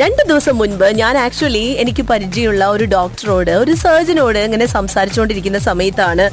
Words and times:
രണ്ട് 0.00 0.22
ദിവസം 0.26 0.54
മുൻപ് 0.58 0.86
ഞാൻ 0.92 1.14
ആക്ച്വലി 1.18 1.64
എനിക്ക് 1.78 2.02
പരിചയമുള്ള 2.02 2.64
ഒരു 2.66 2.84
ഡോക്ടറോട് 2.92 3.50
ഒരു 3.54 3.72
സർജനോട് 3.76 4.38
ഇങ്ങനെ 4.38 4.66
സംസാരിച്ചുകൊണ്ടിരിക്കുന്ന 4.68 5.58
സമയത്താണ് 5.62 6.24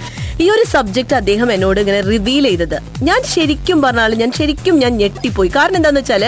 ഈ 0.42 0.46
ഒരു 0.54 0.64
സബ്ജക്ട് 0.74 1.16
അദ്ദേഹം 1.20 1.50
എന്നോട് 1.54 1.80
ഇങ്ങനെ 1.80 2.02
റിവീൽ 2.02 2.46
ചെയ്തത്. 2.50 2.76
ഞാൻ 3.08 3.20
ശരിക്കും 3.34 3.78
പറഞ്ഞാൽ 3.82 4.12
ഞാൻ 4.22 4.32
ശരിക്കും 4.38 4.76
ഞാൻ 4.84 4.92
ഞെട്ടിപ്പോയി. 5.02 5.50
കാരണം 5.56 5.78
എന്താന്ന് 5.80 6.02
വെച്ചാൽ 6.02 6.24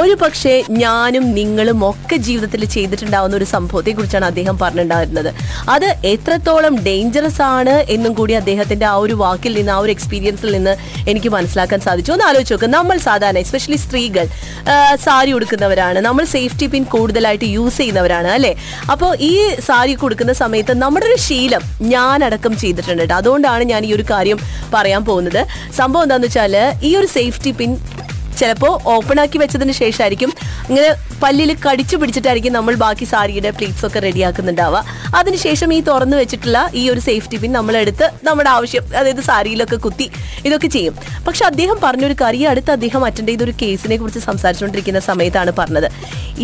ഒരു 0.00 0.14
പക്ഷേ 0.22 0.52
ഞാനും 0.84 1.24
നിങ്ങളും 1.38 1.78
ഒക്കെ 1.88 2.16
ജീവിതത്തിൽ 2.26 2.62
ചെയ്തിട്ടുണ്ടാവുന്ന 2.74 3.34
ഒരു 3.36 3.46
സംഭവത്തെ 3.52 3.90
കുറിച്ചാണ് 3.98 4.26
അദ്ദേഹം 4.30 4.56
പറഞ്ഞിട്ടുണ്ടായിരുന്നത്. 4.62 5.30
അത് 5.74 5.88
എത്രത്തോളം 6.12 6.74
ഡേഞ്ചറസ് 6.88 7.42
ആണ് 7.42 7.74
എന്നും 7.94 8.12
കൂടി 8.18 8.34
അദ്ദേഹത്തിന്റെ 8.40 8.86
ആ 8.86 8.94
ഒരു 9.04 9.14
വാക്കിൽ 9.22 9.54
നിന്ന് 9.58 9.72
ആ 9.76 9.78
ഒരു 9.84 9.92
എക്സ്പീരിയൻസിൽ 9.96 10.52
നിന്ന് 10.56 10.74
എനിക്ക് 11.12 11.32
മനസ്സിലാക്കാൻ 11.36 11.80
സാധിച്ചു. 11.86 12.12
ഒന്ന് 12.16 12.26
ആലോചിച്ച് 12.28 12.54
നോക്കുക 12.54 12.70
നമ്മൾ 12.76 12.96
സാധാരണ 13.08 13.38
എസ്പെഷ്യലി 13.38 13.76
സ്ത്രീകൾ 13.76 14.26
സാരി 15.06 15.32
ഉടുക്കുന്നവരാണ്. 15.38 15.98
നമ്മൾ 16.08 16.24
സേഫ്റ്റി 16.36 16.66
പിൻ 16.66 16.84
കൂടുതലായിട്ട് 16.94 17.44
യൂസ് 17.44 17.78
ചെയ്യുന്നവരാണ് 17.78 18.30
അല്ലെ? 18.36 18.52
അപ്പോൾ 18.92 19.10
ഈ 19.30 19.32
സാരി 19.68 19.94
കൊടുക്കുന്ന 20.04 20.32
സമയത്ത് 20.42 20.76
നമ്മുടെ 20.84 21.06
ഒരു 21.10 21.18
ശീലം 21.28 21.62
ഞാനടക്കം 21.94 22.56
ചെയ്തിട്ടുണ്ട് 22.64 23.02
കേട്ടോ. 23.02 23.14
അതുകൊണ്ടാണ് 23.48 23.64
ഞാൻ 23.72 23.84
ഈ 23.88 23.92
ഒരു 23.98 24.04
കാര്യം 24.10 24.38
പറയാൻ 24.74 25.02
പോകുന്നത്. 25.10 25.42
സംഭവം 25.80 26.04
എന്താന്ന് 26.06 26.28
വെച്ചാൽ 26.28 26.54
ഈ 26.88 26.92
ഒരു 27.00 27.08
സേഫ്റ്റി 27.18 27.52
പിൻ 27.60 27.70
ചിലപ്പോൾ 28.40 28.72
ഓപ്പൺ 28.94 29.16
ആക്കി 29.20 29.38
വെച്ചതിന് 29.42 29.74
ശേഷമായിരിക്കും 29.78 30.30
ഇങ്ങനെ 30.68 30.90
പല്ലിൽ 31.22 31.50
കടിച്ചു 31.64 31.96
പിടിച്ചിട്ടായിരിക്കും 32.00 32.52
നമ്മൾ 32.56 32.74
ബാക്കി 32.82 33.06
സാരിയുടെ 33.12 33.50
പ്ലീറ്റ്സ് 33.56 33.84
ഒക്കെ 33.86 34.00
റെഡിയാക്കുന്നുണ്ടാവുക. 34.04 34.82
അതിനുശേഷം 35.20 35.72
ഈ 35.76 35.78
തുറന്നു 35.88 36.16
വെച്ചിട്ടുള്ള 36.20 36.58
ഈ 36.80 36.82
ഒരു 36.92 37.00
സേഫ്റ്റി 37.06 37.36
പിൻ 37.42 37.50
നമ്മളെടുത്ത് 37.58 38.06
നമ്മുടെ 38.28 38.50
ആവശ്യം 38.56 38.84
അതായത് 39.00 39.22
സാരിയിലൊക്കെ 39.30 39.78
കുത്തി 39.86 40.06
ഇതൊക്കെ 40.46 40.68
ചെയ്യും. 40.76 40.94
പക്ഷെ 41.26 41.44
അദ്ദേഹം 41.50 41.78
പറഞ്ഞൊരു 41.86 42.16
കാര്യം 42.22 42.50
അടുത്ത് 42.52 42.70
അദ്ദേഹം 42.76 43.04
അറ്റൻഡ് 43.08 43.30
ചെയ്ത 43.32 43.42
ഒരു 43.48 43.54
കേസിനെ 43.62 43.96
കുറിച്ച് 43.96 44.22
സംസാരിച്ചുകൊണ്ടിരിക്കുന്ന 44.28 45.02
സമയത്താണ് 45.10 45.54
പറഞ്ഞത്. 45.60 45.88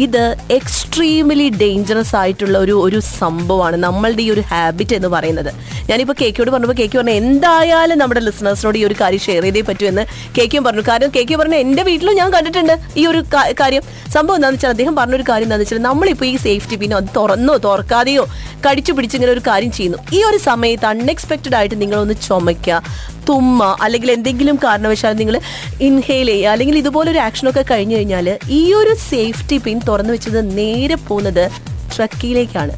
ഇത് 0.05 0.37
എക്സ്ട്രീംലി 0.51 1.49
ഡേഞ്ചറസ് 1.61 2.17
ആയിട്ടുള്ള 2.17 2.59
ഒരു 2.59 2.75
ഒരു 2.87 3.01
സംഭവമാണ് 3.01 3.77
നമ്മളുടെ 3.77 4.23
ഈ 4.23 4.31
ഒരു 4.31 4.43
ഹാബിറ്റ് 4.51 4.95
എന്ന് 4.95 5.09
പറയുന്നത്. 5.09 5.51
ഞാനിപ്പോൾ 5.91 6.17
കേക്കോട് 6.21 6.51
പറഞ്ഞപ്പോൾ 6.51 6.79
കേക്ക് 6.81 6.97
പറഞ്ഞു 6.99 7.13
എന്തായാലും 7.13 7.99
നമ്മുടെ 7.99 8.21
ലിസണേഴ്സിനോട് 8.21 8.79
ഈ 8.79 8.85
ഒരു 8.85 8.95
കാര്യം 9.01 9.19
ഷെയർ 9.19 9.43
ചെയ്തേ 9.43 9.63
പറ്റൂ 9.69 9.87
എന്ന് 9.87 10.05
കേക്കും 10.39 10.65
പറഞ്ഞു. 10.65 10.85
കാരണം 10.91 11.13
കേക്ക് 11.17 11.37
പറഞ്ഞു 11.41 11.57
എന്റെ 11.57 11.83
വീട്ടിലും 11.83 12.17
ഞാൻ 12.21 12.33
കണ്ടിട്ടുണ്ട് 12.37 12.75
ഈ 13.01 13.07
ഒരു 13.07 13.21
കാര്യം. 13.61 13.83
സംഭവം 14.17 14.37
എന്താണെന്ന് 14.37 14.59
വെച്ചാൽ 14.59 14.75
അദ്ദേഹം 14.75 14.97
പറഞ്ഞൊരു 14.97 15.25
കാര്യം 15.31 15.47
എന്താണെന്ന് 15.47 15.71
വെച്ചാൽ 15.71 15.83
നമ്മളിപ്പോൾ 15.91 16.25
ഈ 16.25 16.37
സേഫ്റ്റി 16.47 16.77
പിന്നെ 16.77 16.97
അത് 16.97 17.09
തുറന്നോ 17.17 17.57
തുറക്കാതെയോ 17.67 18.25
കടിച്ചു 18.67 18.93
പിടിച്ചിങ്ങനെ 18.93 19.33
ഒരു 19.33 19.43
കാര്യം 19.49 19.73
ചെയ്യുന്നു. 19.73 19.99
ഈ 20.17 20.23
ഒരു 20.31 20.39
സമയത്ത് 20.51 20.87
അൺഎക്സ്പെക്റ്റഡ് 20.93 21.57
ആയിട്ട് 21.61 21.77
നിങ്ങളൊന്ന് 21.83 22.15
ചുമയ്ക്കുക 22.29 22.83
തുമ്മ 23.29 23.77
അല്ലെങ്കിൽ 23.83 24.13
എന്തെങ്കിലും 24.13 24.57
കാരണവശാൽ 24.57 25.13
നിങ്ങൾ 25.13 25.41
ഇൻഹെയിൽ 25.81 26.27
ചെയ്യുക 26.27 26.51
അല്ലെങ്കിൽ 26.51 26.79
ഇതുപോലൊരു 26.79 27.19
ആക്ഷനൊക്കെ 27.19 27.65
കഴിഞ്ഞു 27.71 27.97
കഴിഞ്ഞാൽ 27.97 28.39
ഈ 28.51 28.73
ഒരു 28.73 28.95
സേഫ്റ്റി 29.11 29.59
പിൻ 29.59 29.81
തുറന്നു 29.89 30.13
വെച്ചത് 30.13 30.59
നേരെ 30.59 30.95
പോകുന്നത് 30.95 31.51
ട്രക്കിയിലേക്കാണ്. 31.97 32.75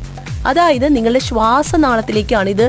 അതായത് 0.47 0.97
നിങ്ങളുടെ 0.97 1.19
ശ്വാസനാളത്തിലേക്കാണ് 1.19 2.48
ഇത് 2.48 2.66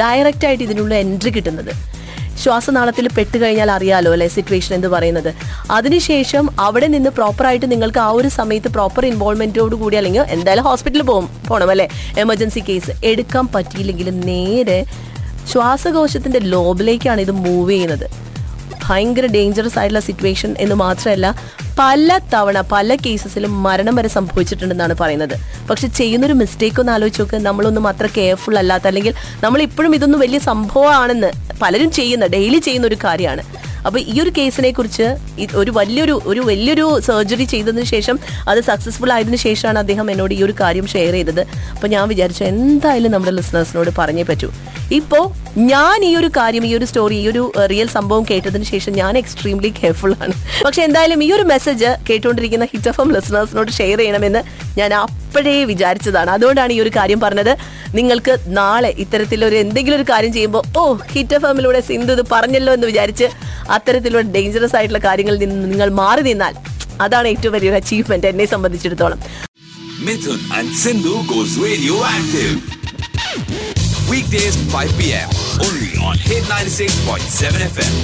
ഡയറക്റ്റ് 0.00 0.46
ആയിട്ട് 0.46 0.64
ഇതിനുള്ള 0.64 0.94
എൻട്രി 0.94 1.30
കിട്ടുന്നത്. 1.30 1.96
ശ്വാസനാളത്തിൽ 2.42 3.08
പെട്ട് 3.08 3.38
കഴിഞ്ഞാൽ 3.38 3.70
അറിയാലോ 3.70 4.12
അല്ലെ 4.12 4.28
സിറ്റുവേഷൻ 4.28 4.74
എന്ന് 4.74 4.88
പറയുന്നത്. 4.88 5.34
അതിനുശേഷം 5.70 6.48
അവിടെ 6.60 6.86
നിന്ന് 6.86 7.10
പ്രോപ്പറായിട്ട് 7.10 7.72
നിങ്ങൾക്ക് 7.72 7.98
ആ 7.98 8.08
ഒരു 8.08 8.28
സമയത്ത് 8.28 8.68
പ്രോപ്പർ 8.68 9.06
ഇൻവോൾവ്മെന്റോട് 9.06 9.74
കൂടി 9.74 9.96
അല്ലെങ്കിൽ 9.96 10.20
എന്തായാലും 10.20 10.64
ഹോസ്പിറ്റലിൽ 10.64 11.02
പോകും 11.02 11.28
പോകണം 11.48 11.70
അല്ലെ? 11.70 11.88
എമർജൻസി 12.18 12.62
കേസ് 12.68 12.90
എടുക്കാൻ 13.04 13.46
പറ്റിയില്ലെങ്കിൽ 13.54 14.10
നേരെ 14.10 14.78
ശ്വാസകോശത്തിന്റെ 15.52 16.38
ലോബിലേക്കാണ് 16.38 17.20
ഇത് 17.20 17.30
മൂവ് 17.30 17.70
ചെയ്യുന്നത്. 17.70 18.06
ഭയങ്കര 18.84 19.26
ഡേഞ്ചറസ് 19.26 19.78
ആയിട്ടുള്ള 19.78 20.00
സിറ്റുവേഷൻ 20.00 20.54
എന്ന് 20.58 20.74
മാത്രമല്ല 20.74 21.34
പല 21.78 22.18
തവണ 22.34 22.60
പല 22.60 22.94
കേസസിലും 22.94 23.62
മരണം 23.62 23.94
വരെ 23.94 24.08
സംഭവിച്ചിട്ടുണ്ടെന്നാണ് 24.08 24.94
പറയുന്നത്. 25.00 25.34
പക്ഷെ 25.70 25.88
ചെയ്യുന്നൊരു 25.88 26.32
മിസ്റ്റേക്ക് 26.32 26.80
ഒന്ന് 26.80 26.92
ആലോചിച്ച് 26.92 27.20
നോക്ക്. 27.22 27.36
നമ്മളൊന്നും 27.36 27.88
അത്ര 27.88 28.06
കെയർഫുൾ 28.06 28.58
അല്ലാത്ത 28.58 28.86
അല്ലെങ്കിൽ 28.86 29.14
നമ്മൾ 29.44 29.62
ഇപ്പോഴും 29.62 29.94
ഇതൊന്നും 29.94 30.20
വലിയ 30.20 30.38
സംഭവമാണെന്ന് 30.38 31.30
പലരും 31.62 31.90
ചെയ്യുന്ന 31.90 32.26
ഡെയിലി 32.26 32.58
ചെയ്യുന്ന 32.58 32.86
ഒരു 32.86 32.98
കാര്യമാണ്. 33.04 33.42
അപ്പൊ 33.86 33.98
ഈ 34.12 34.14
ഒരു 34.24 34.30
കേസിനെ 34.38 34.70
കുറിച്ച് 34.78 35.06
ഒരു 35.62 35.70
വലിയൊരു 35.78 36.14
ഒരു 36.30 36.42
വലിയൊരു 36.50 36.86
സർജറി 37.08 37.46
ചെയ്തതിന് 37.54 37.86
ശേഷം 37.94 38.16
അത് 38.50 38.60
സക്സസ്ഫുൾ 38.68 39.10
ആയതിനു 39.16 39.38
ശേഷമാണ് 39.46 39.78
അദ്ദേഹം 39.84 40.06
എന്നോട് 40.12 40.34
ഈ 40.38 40.40
ഒരു 40.46 40.54
കാര്യം 40.62 40.86
ഷെയർ 40.94 41.14
ചെയ്തത്. 41.18 41.42
അപ്പൊ 41.74 41.88
ഞാൻ 41.94 42.04
വിചാരിച്ചു 42.12 42.44
എന്തായാലും 42.52 43.12
നമ്മുടെ 43.16 43.34
ലിസണേഴ്സിനോട് 43.38 43.90
പറഞ്ഞേ 44.00 44.24
പറ്റൂ. 44.30 44.50
ഇപ്പോ 44.98 45.20
ഞാൻ 45.72 45.98
ഈ 46.08 46.10
ഒരു 46.20 46.28
കാര്യം 46.38 46.64
ഈ 46.68 46.72
ഒരു 46.78 46.86
സ്റ്റോറി 46.88 47.16
ഈ 47.22 47.28
ഒരു 47.30 47.42
റിയൽ 47.72 47.88
സംഭവം 47.94 48.24
കേട്ടതിന് 48.30 48.66
ശേഷം 48.72 48.92
ഞാൻ 49.00 49.12
എക്സ്ട്രീംലി 49.20 49.70
കെയർഫുൾ 49.78 50.12
ആണ്. 50.24 50.34
പക്ഷെ 50.64 50.80
എന്തായാലും 50.88 51.20
ഈ 51.26 51.28
ഒരു 51.36 51.44
മെസ്സേജ് 51.52 51.90
കേട്ടുകൊണ്ടിരിക്കുന്ന 52.08 52.66
ഹിറ്റ് 52.72 52.90
എഫ് 52.90 53.00
എം 53.04 53.10
ലിസണേഴ്സിനോട് 53.16 53.70
ഷെയർ 53.78 53.98
ചെയ്യണമെന്ന് 54.02 54.42
ഞാൻ 54.80 54.92
അപ്പോഴേ 55.04 55.56
വിചാരിച്ചതാണ്. 55.72 56.30
അതുകൊണ്ടാണ് 56.36 56.72
ഈ 56.76 56.80
ഒരു 56.84 56.92
കാര്യം 56.98 57.20
പറഞ്ഞത്. 57.24 57.52
നിങ്ങൾക്ക് 57.98 58.32
നാളെ 58.60 58.90
ഇത്തരത്തിലൊരു 59.02 59.56
എന്തെങ്കിലും 59.64 59.96
ഒരു 60.00 60.06
കാര്യം 60.12 60.32
ചെയ്യുമ്പോൾ 60.36 60.62
ഓ 60.78 60.82
ഹിറ്റ് 61.14 61.36
എഫ് 61.36 61.46
എമ്മിലൂടെ 61.50 61.80
സിന്ധു 61.90 62.12
ഇത് 62.16 62.24
പറഞ്ഞല്ലോ 62.34 62.72
എന്ന് 62.76 62.86
വിചാരിച്ച് 62.92 63.28
അത്തരത്തിലുള്ള 63.74 64.24
ഡേഞ്ചറസ് 64.36 64.76
ആയിട്ടുള്ള 64.76 65.00
കാര്യങ്ങളിൽ 65.08 65.40
നിന്ന് 65.44 65.68
നിങ്ങൾ 65.72 65.88
മാറി 66.02 66.22
നിന്നാൽ 66.30 66.54
അതാണ് 67.04 67.28
ഏറ്റവും 67.28 67.52
വലിയൊരു 67.56 67.76
അച്ചീവ്മെന്റ് 67.76 68.28
എന്നെ 68.32 68.46
സംബന്ധിച്ചിടത്തോളം. 68.54 69.20
Weekdays 74.08 74.56
5 74.72 74.98
p.m. 74.98 75.28
Only 75.60 75.88
on 76.08 76.16
Hit 76.18 76.44
96.7 76.46 77.64
FM. 77.66 77.94